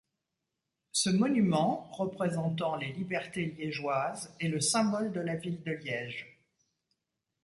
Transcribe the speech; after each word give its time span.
Ce 0.93 1.11
monument, 1.11 1.87
représentant 1.91 2.75
les 2.75 2.91
libertés 2.91 3.55
liégeoises, 3.59 4.35
est 4.39 4.47
le 4.47 4.59
symbole 4.59 5.11
de 5.11 5.19
la 5.21 5.35
Ville 5.35 5.61
de 5.61 5.73
Liège. 5.73 6.39